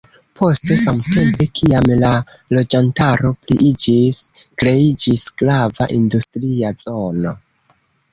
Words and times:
Poste, 0.39 0.75
samtempe 0.83 1.45
kiam 1.57 1.89
la 2.03 2.13
loĝantaro 2.57 3.31
pliiĝis, 3.43 4.21
kreiĝis 4.63 5.27
grava 5.43 5.89
industria 5.99 6.73
zono. 6.87 7.35